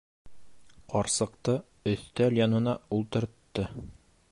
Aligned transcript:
Ҡарсыҡты 0.93 1.55
өҫтәл 1.93 2.41
янына 2.41 2.75
ултыртты. 2.99 3.71